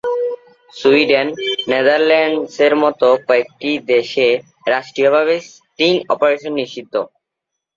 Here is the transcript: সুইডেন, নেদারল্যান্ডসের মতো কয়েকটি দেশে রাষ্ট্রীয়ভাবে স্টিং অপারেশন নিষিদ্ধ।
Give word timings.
সুইডেন, 0.73 1.27
নেদারল্যান্ডসের 1.71 2.73
মতো 2.83 3.07
কয়েকটি 3.27 3.71
দেশে 3.91 4.27
রাষ্ট্রীয়ভাবে 4.67 5.35
স্টিং 5.49 5.93
অপারেশন 6.13 6.53
নিষিদ্ধ। 6.61 6.93